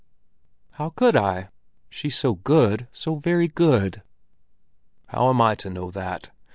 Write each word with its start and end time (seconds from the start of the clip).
"How 0.71 0.89
could 0.89 1.15
I? 1.15 1.49
She's 1.87 2.17
so 2.17 2.33
good, 2.33 2.87
so 2.91 3.17
very 3.19 3.47
good." 3.47 4.01
"How 5.09 5.29
am 5.29 5.39
I 5.39 5.53
to 5.53 5.69
know 5.69 5.91
that? 5.91 6.31